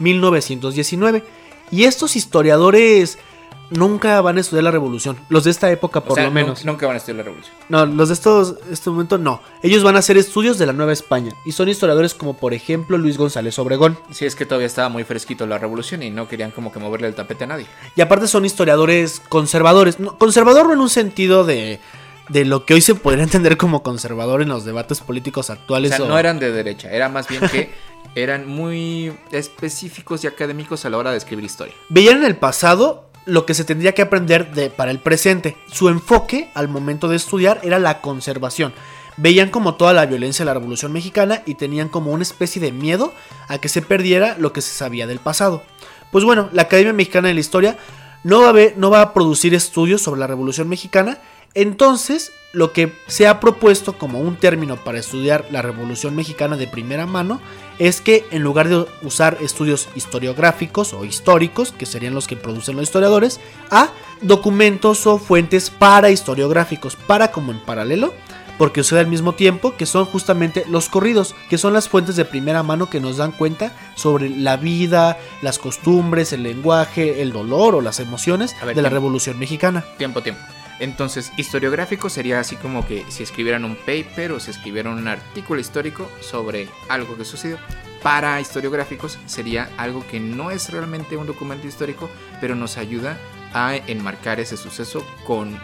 [0.00, 1.22] 1919.
[1.70, 3.20] Y estos historiadores
[3.70, 5.16] nunca van a estudiar la revolución.
[5.28, 6.60] Los de esta época, O por sea, lo menos.
[6.64, 7.54] nun- Nunca van a estudiar la revolución.
[7.68, 9.42] No, los de estos, este momento no.
[9.62, 11.32] Ellos van a hacer estudios de la Nueva España.
[11.44, 13.98] Y son historiadores como, por ejemplo, Luis González Obregón.
[14.10, 17.08] Sí, es que todavía estaba muy fresquito la revolución y no querían como que moverle
[17.08, 17.66] el tapete a nadie.
[17.96, 20.00] Y aparte son historiadores conservadores.
[20.00, 21.80] No, conservador no en un sentido de,
[22.28, 25.94] de lo que hoy se podría entender como conservador en los debates políticos O actuales.
[25.94, 27.70] sea, o- no eran de derecha, era más bien que
[28.14, 31.74] eran muy específicos y académicos a la hora de escribir historia.
[31.88, 35.56] Veían en el pasado lo que se tendría que aprender de, para el presente.
[35.70, 38.72] Su enfoque al momento de estudiar era la conservación.
[39.16, 42.72] Veían como toda la violencia de la Revolución Mexicana y tenían como una especie de
[42.72, 43.12] miedo
[43.48, 45.62] a que se perdiera lo que se sabía del pasado.
[46.10, 47.76] Pues bueno, la Academia Mexicana de la Historia
[48.24, 51.18] no va a, ver- no va a producir estudios sobre la Revolución Mexicana.
[51.54, 56.66] Entonces, lo que se ha propuesto como un término para estudiar la Revolución Mexicana de
[56.66, 57.40] primera mano
[57.78, 62.76] es que en lugar de usar estudios historiográficos o históricos, que serían los que producen
[62.76, 63.90] los historiadores, a
[64.22, 68.14] documentos o fuentes para historiográficos, para como en paralelo,
[68.56, 72.24] porque sucede al mismo tiempo que son justamente los corridos, que son las fuentes de
[72.24, 77.76] primera mano que nos dan cuenta sobre la vida, las costumbres, el lenguaje, el dolor
[77.76, 78.88] o las emociones ver, de la.
[78.88, 79.84] Revolución Mexicana.
[79.96, 80.40] Tiempo, tiempo.
[80.80, 85.60] Entonces, historiográfico sería así como que si escribieran un paper o si escribieran un artículo
[85.60, 87.58] histórico sobre algo que sucedió.
[88.02, 92.08] Para historiográficos sería algo que no es realmente un documento histórico,
[92.40, 93.18] pero nos ayuda
[93.52, 95.58] a enmarcar ese suceso con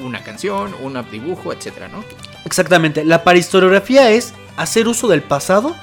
[0.00, 2.04] una canción, un dibujo, etcétera, ¿no?
[2.44, 5.74] Exactamente, la parahistoriografía es hacer uso del pasado,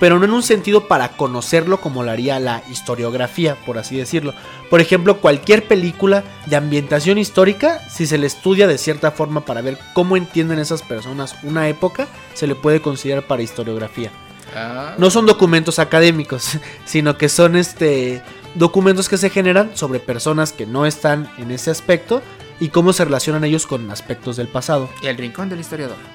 [0.00, 4.34] pero no en un sentido para conocerlo como lo haría la historiografía, por así decirlo.
[4.70, 9.60] Por ejemplo, cualquier película de ambientación histórica, si se le estudia de cierta forma para
[9.60, 14.10] ver cómo entienden esas personas una época, se le puede considerar para historiografía.
[14.56, 18.22] Ah, No son documentos académicos, sino que son este
[18.54, 22.20] documentos que se generan sobre personas que no están en ese aspecto
[22.58, 24.88] y cómo se relacionan ellos con aspectos del pasado.
[25.02, 25.98] y el rincón del historiador.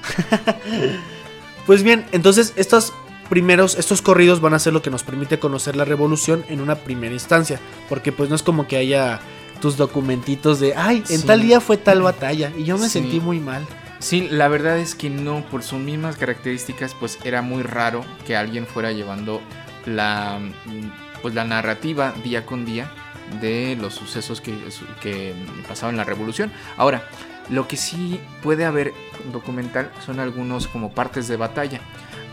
[1.66, 2.92] Pues bien, entonces estos
[3.26, 6.76] primeros, estos corridos van a ser lo que nos permite conocer la revolución en una
[6.76, 9.20] primera instancia, porque pues no es como que haya
[9.60, 11.26] tus documentitos de, ay, en Sí.
[11.26, 13.00] tal día fue tal batalla y yo me Sí.
[13.00, 13.66] sentí muy mal.
[13.98, 18.36] Sí, la verdad es que no, por sus mismas características, pues era muy raro que
[18.36, 19.40] alguien fuera llevando
[19.86, 20.38] la,
[21.22, 22.90] pues, la narrativa día con día
[23.40, 24.54] de los sucesos que,
[25.00, 25.34] que
[25.66, 26.52] pasaban en la revolución.
[26.76, 27.08] Ahora,
[27.48, 28.92] lo que sí puede haber
[29.32, 31.80] documental son algunos como partes de batalla.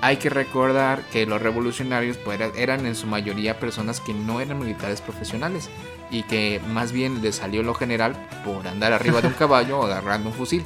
[0.06, 4.42] Hay que recordar que los revolucionarios pues, era- eran en su mayoría personas que no
[4.42, 5.70] eran militares profesionales
[6.12, 8.13] y que más bien les salió lo general
[8.44, 10.66] por andar arriba de un caballo o agarrando un fusil.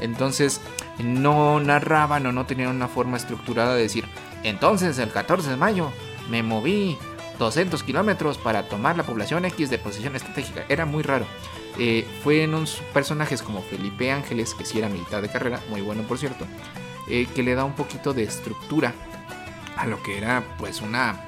[0.00, 0.60] Entonces
[1.02, 4.04] no narraban o no tenían una forma estructurada de decir,
[4.44, 5.90] entonces el 14 de mayo
[6.30, 6.96] me moví
[7.40, 10.64] 200 kilómetros para tomar la población X de posición estratégica.
[10.68, 11.26] Era muy raro.
[11.78, 15.80] Eh, fue en unos personajes como Felipe Ángeles, que sí era militar de carrera, muy
[15.82, 16.46] bueno por cierto,
[17.08, 18.94] eh, que le da un poquito de estructura
[19.76, 21.20] a lo que era pues una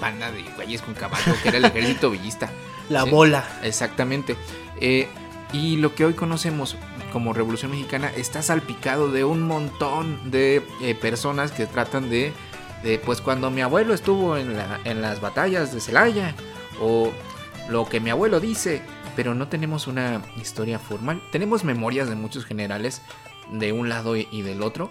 [0.00, 2.50] banda de güeyes con caballo, que era el ejército villista.
[2.88, 3.10] La Sí.
[3.10, 3.44] bola.
[3.62, 4.36] Exactamente.
[4.80, 5.08] Eh,
[5.52, 6.76] y lo que hoy conocemos
[7.12, 12.32] como Revolución Mexicana está salpicado de un montón de eh, personas que tratan de,
[12.84, 16.34] de, pues cuando mi abuelo estuvo en, la- en las batallas de Celaya,
[16.80, 17.12] o
[17.68, 18.80] lo que mi abuelo dice,
[19.16, 21.20] pero no tenemos una historia formal.
[21.32, 23.02] Tenemos memorias de muchos generales
[23.52, 24.90] de un lado y, del otro,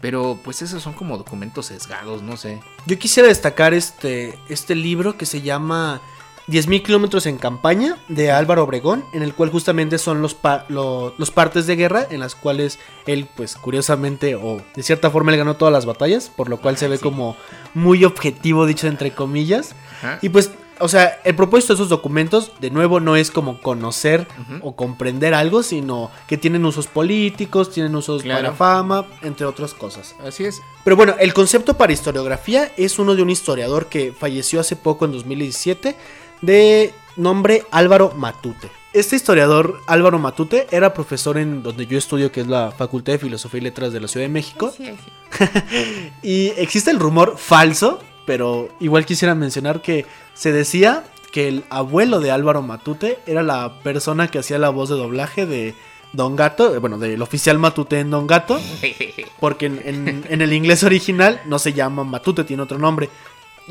[0.00, 2.60] pero pues esos son como documentos sesgados, no sé.
[2.86, 6.00] Yo quisiera destacar este, este libro que se llama
[6.48, 11.14] 10.000 kilómetros en campaña de Álvaro Obregón, en el cual justamente son los, pa- lo-
[11.18, 15.38] los partes de guerra en las cuales él, pues curiosamente o de cierta forma él
[15.38, 17.02] ganó todas las batallas, por lo cual se ve sí.
[17.02, 17.36] como
[17.74, 19.76] muy objetivo dicho entre comillas.
[19.98, 20.18] Ajá.
[20.22, 24.26] Y pues, o sea, el propósito de esos documentos, de nuevo, no es como conocer
[24.62, 28.40] o comprender algo, sino que tienen usos políticos, tienen usos Claro.
[28.42, 30.14] para fama, entre otras cosas.
[30.26, 30.60] Así es.
[30.84, 35.04] Pero bueno, el concepto para historiografía es uno de un historiador que falleció hace poco
[35.04, 35.94] en 2017
[36.42, 38.70] de nombre Álvaro Matute.
[38.92, 43.18] Este historiador Álvaro Matute era profesor en donde yo estudio, que es la Facultad de
[43.20, 44.74] Filosofía y Letras de la Ciudad de México.
[46.22, 52.20] y existe el rumor falso, pero igual quisiera mencionar que se decía que el abuelo
[52.20, 55.74] de Álvaro Matute era la persona que hacía la voz de doblaje de
[56.12, 58.60] Don Gato, eh, bueno, del oficial Matute en Don Gato.
[59.40, 63.08] Porque en, en- en el inglés original no se llama Matute, tiene otro nombre.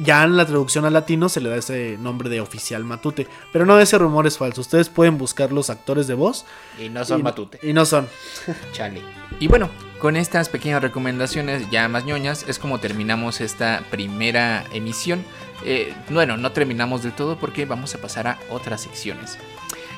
[0.01, 3.27] Ya en la traducción al latino se le da ese nombre de oficial Matute.
[3.51, 4.61] Pero no, ese rumor es falso.
[4.61, 6.45] Ustedes pueden buscar los actores de voz.
[6.79, 7.59] Y no son y, matute.
[7.61, 8.07] Y no son.
[8.71, 9.01] Chale.
[9.39, 15.23] Y bueno, con estas pequeñas recomendaciones ya más ñoñas es como terminamos esta primera emisión.
[15.65, 19.37] Eh, bueno, no terminamos del todo porque vamos a pasar a otras secciones.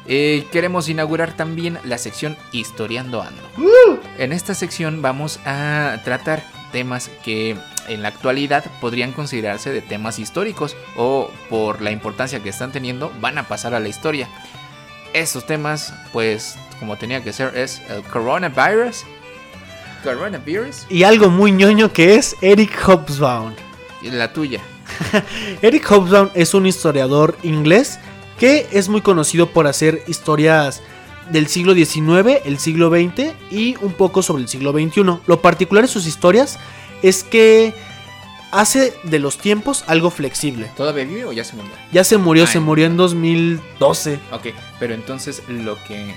[0.08, 3.44] Eh, queremos inaugurar también la sección Historiando Ando.
[4.18, 7.58] En esta sección vamos a tratar temas que
[7.88, 13.12] en la actualidad podrían considerarse de temas históricos o por la importancia que están teniendo
[13.20, 14.28] van a pasar a la historia.
[15.14, 19.04] Estos temas, pues como tenía que ser, es el coronavirus.
[20.04, 20.88] Coronavirus.
[20.90, 23.54] Y algo muy ñoño que es Eric Hobsbawm.
[24.02, 24.62] Y la tuya.
[25.62, 28.00] Eric Hobsbawm es un historiador inglés
[28.40, 30.82] que es muy conocido por hacer historias
[31.32, 35.04] del siglo XIX, el siglo XX y un poco sobre el siglo XXI.
[35.26, 36.60] Lo particular de sus historias
[37.02, 37.74] es que
[38.52, 40.70] hace de los tiempos algo flexible.
[40.76, 41.72] ¿Todavía vive o ya se murió?
[41.92, 42.52] Ya se murió, Ay.
[42.54, 44.20] se murió en 2012.
[44.32, 44.48] Ok,
[44.80, 46.14] pero entonces lo que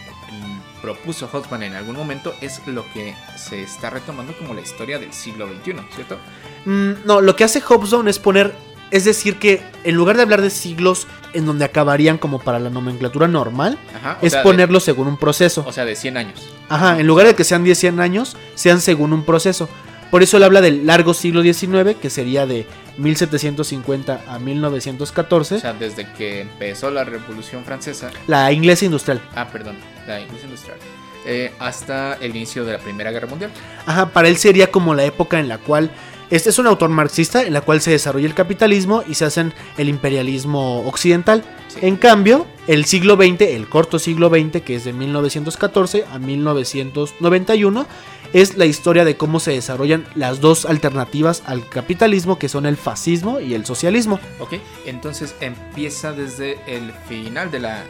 [0.84, 5.14] propuso Hotman en algún momento es lo que se está retomando como la historia del
[5.14, 6.18] siglo XXI, ¿cierto?
[6.66, 8.54] Mm, no, lo que hace Hobson es poner,
[8.95, 12.70] es decir, que en lugar de hablar de siglos en donde acabarían como para la
[12.70, 14.18] nomenclatura normal, Ajá.
[14.22, 15.64] es de- ponerlo según un proceso.
[15.66, 16.49] o sea, de 100 años.
[16.68, 19.68] Ajá, en lugar de que sean 10, 100 años, sean según un proceso.
[20.11, 22.66] Por eso él habla del largo siglo XIX, que sería de
[22.99, 29.20] 1750 a 1914, O sea, desde que empezó la Revolución Francesa, la inglesa industrial.
[29.34, 29.76] ah, perdón,
[30.07, 30.78] la Industria Industrial,
[31.26, 33.51] eh, hasta el inicio de la Primera Guerra Mundial.
[33.86, 35.90] Ajá, para él sería como la época en la cual
[36.35, 39.53] este es un autor marxista en la cual se desarrolla el capitalismo y se hacen
[39.78, 41.45] el imperialismo occidental.
[41.68, 41.78] Sí.
[41.82, 47.87] En cambio, el siglo XX, el corto siglo XX, que es de 1914 a 1991,
[48.32, 52.76] es la historia de cómo se desarrollan las dos alternativas al capitalismo, que son el
[52.76, 54.18] fascismo y el socialismo.
[54.41, 54.55] Ok,
[54.87, 57.85] entonces empieza desde el final de la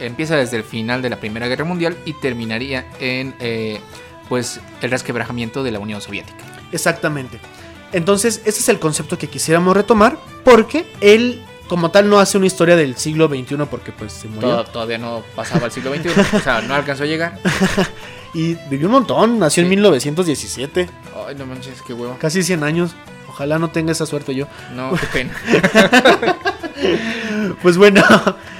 [0.00, 3.78] empieza desde el final de la Primera Guerra Mundial y terminaría en eh,
[4.30, 6.42] pues el resquebrajamiento de la Unión Soviética.
[6.72, 7.38] Exactamente.
[7.92, 12.46] Entonces, ese es el concepto que quisiéramos retomar, porque él, como tal, no hace una
[12.46, 14.48] historia del siglo XXI, porque pues se murió.
[14.50, 17.38] Todo- todavía no pasaba al siglo XXI, o sea, no alcanzó a llegar.
[18.32, 19.70] Y vivió un montón, nació en Sí.
[19.70, 20.88] 1917,
[21.26, 22.16] Ay, no manches, qué huevo.
[22.20, 22.92] casi 100 años.
[23.28, 24.46] Ojalá no tenga esa suerte yo.
[24.72, 25.32] No, qué pena.
[27.62, 28.02] Pues bueno,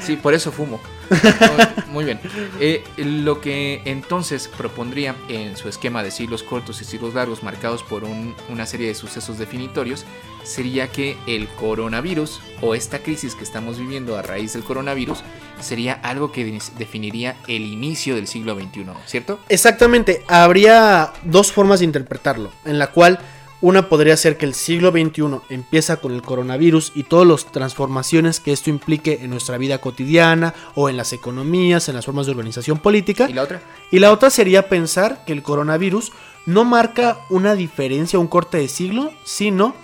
[0.02, 0.80] Sí, por eso fumo.
[1.88, 2.20] Muy- bien.
[2.60, 7.82] Eh, lo que entonces propondría en su esquema de siglos cortos y siglos largos marcados
[7.82, 10.04] por un- una serie de sucesos definitorios
[10.44, 15.18] sería que el coronavirus o esta crisis que estamos viviendo a raíz del coronavirus
[15.60, 19.38] sería algo que de- definiría el inicio del siglo XXI, ¿cierto?
[19.50, 23.18] exactamente, habría dos formas de interpretarlo, en la cual
[23.60, 28.40] una podría ser que el siglo XXI empieza con el coronavirus y todas las transformaciones
[28.40, 32.32] que esto implique en nuestra vida cotidiana o en las economías, en las formas de
[32.32, 33.28] organización política.
[33.28, 33.62] ¿Y la otra?
[33.90, 36.12] Y la otra sería pensar que el coronavirus
[36.46, 39.74] no marca una diferencia, un corte de siglo, sino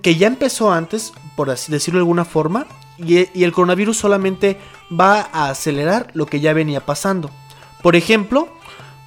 [0.00, 2.66] que ya empezó antes, por así decirlo de alguna forma,
[2.98, 4.58] y, y el coronavirus solamente
[4.90, 7.30] va a acelerar lo que ya venía pasando.
[7.82, 8.48] Por ejemplo,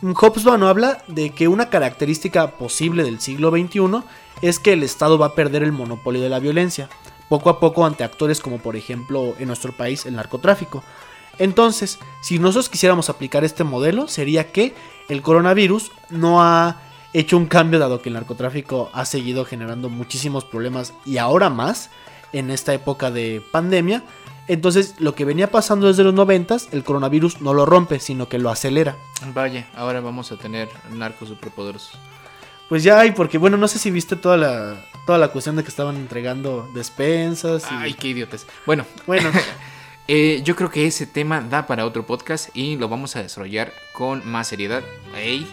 [0.02, 4.04] Hobsbawm habla de que una característica posible del siglo XXI
[4.42, 6.90] es que el Estado va a perder el monopolio de la violencia,
[7.30, 10.84] poco a poco ante actores como por ejemplo en nuestro país el narcotráfico.
[11.40, 14.74] Entonces, si nosotros quisiéramos aplicar este modelo, sería que
[15.10, 16.82] el coronavirus no ha
[17.14, 21.90] hecho un cambio dado que el narcotráfico ha seguido generando muchísimos problemas y ahora más
[22.34, 24.04] en esta época de pandemia.
[24.48, 28.38] Entonces, lo que venía pasando desde los 90, el coronavirus no lo rompe, sino que
[28.38, 28.96] lo acelera.
[29.34, 31.98] Vaya, ahora vamos a tener narcos superpoderosos.
[32.70, 35.64] Pues ya hay, porque bueno, no sé si viste toda la, toda la cuestión de
[35.64, 37.64] que estaban entregando despensas.
[37.72, 37.76] Y...
[37.76, 38.46] Ay, qué idiotas.
[38.66, 39.30] Bueno, Bueno,
[40.08, 43.74] Eh, yo creo que ese tema da para otro podcast y lo vamos a desarrollar
[43.92, 44.84] con más seriedad.
[45.16, 45.48] Ey,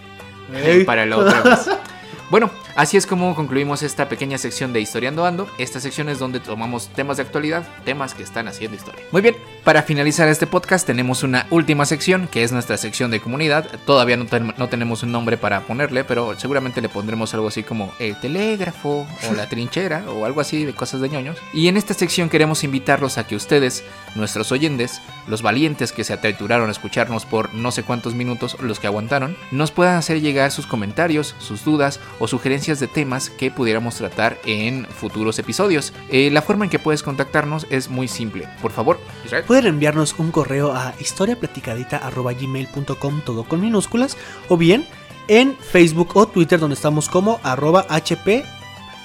[0.53, 0.85] Ey.
[0.85, 1.71] para la otra vez.
[2.33, 5.47] Bueno, así es como concluimos esta pequeña sección de Historiando Ando.
[5.59, 9.05] Esta sección es donde tomamos temas de actualidad, temas que están haciendo historia.
[9.13, 13.21] Muy bien, para finalizar este podcast tenemos una última sección que es nuestra sección de
[13.21, 13.67] comunidad.
[13.85, 17.65] Todavía no, ten- no tenemos un nombre para ponerle, pero seguramente le pondremos algo así
[17.65, 21.37] como el telégrafo o la trinchera o algo así de cosas de ñoños.
[21.53, 26.15] Y en esta sección queremos invitarlos a que ustedes, nuestros oyentes, los valientes que se
[26.15, 30.51] atrituraron a escucharnos por no sé cuántos minutos, los que aguantaron, nos puedan hacer llegar
[30.51, 35.93] sus comentarios, sus dudas o sugerencias de temas que pudiéramos tratar en futuros episodios.
[36.09, 38.47] Eh, la forma en que puedes contactarnos es muy simple.
[38.63, 39.43] Por favor, Israel.
[39.45, 44.17] pueden enviarnos un correo a historiaplaticadita.gmail.com todo con minúsculas
[44.49, 44.87] o bien
[45.27, 48.45] en Facebook o Twitter donde estamos como arroba hp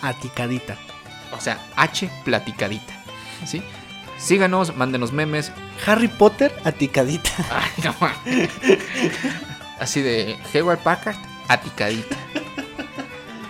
[0.04, 0.78] aticadita.
[1.36, 3.04] O sea, H platicadita.
[3.48, 3.64] ¿Sí?
[4.20, 5.52] Síganos, mándenos memes.
[5.88, 7.32] Harry Potter aticadita.
[7.50, 8.52] Ay, no mames.
[9.80, 12.16] Así de Heward Packard, aticadita.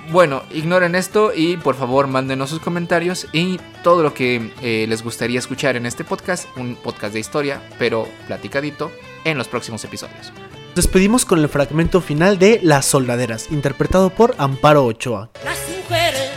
[0.10, 5.04] Bueno, ignoren esto y por favor mándenos sus comentarios y todo lo que eh, les
[5.04, 8.90] gustaría escuchar en este podcast, un podcast de historia, pero platicadito,
[9.26, 10.32] en los próximos episodios.
[10.76, 15.30] Despedimos con el fragmento final de Las Soldaderas, interpretado por Amparo Ochoa.
[15.44, 16.32] Las mujeres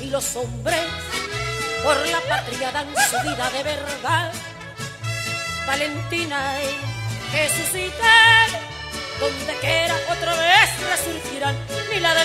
[0.00, 0.78] y los hombres
[1.82, 4.32] por la patria dan su vida de verdad.
[5.66, 8.46] Valentina y Jesucita,
[9.18, 9.94] donde quiera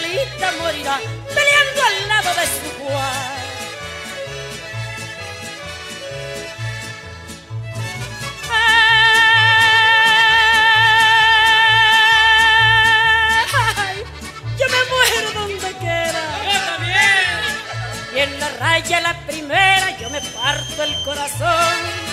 [0.04, 1.00] delita morirá
[1.34, 3.34] peleando al lado de su Juan.
[13.86, 14.04] Ay,
[14.60, 16.24] yo me muero donde quiera.
[18.16, 22.13] Y en la raya la primera yo me parto el corazón.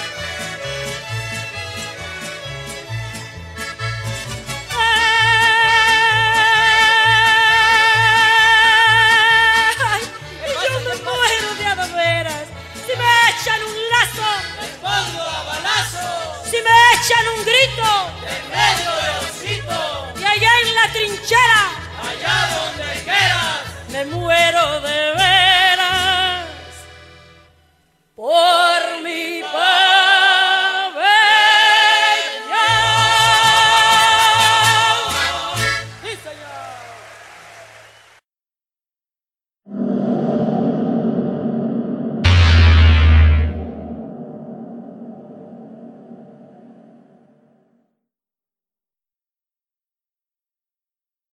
[17.44, 17.90] grito.
[18.26, 19.78] En medio de osito.
[20.20, 21.62] Y allá en la trinchera.
[22.08, 23.60] Allá donde quieras.
[23.88, 26.46] Me muero de veras.